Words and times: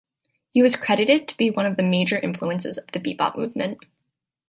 He 0.51 0.63
was 0.63 0.75
credited 0.75 1.27
to 1.27 1.37
be 1.37 1.51
one 1.51 1.67
of 1.67 1.77
the 1.77 1.83
major 1.83 2.17
influences 2.17 2.79
of 2.79 2.87
the 2.87 2.99
bebop 2.99 3.37
movement. 3.37 3.77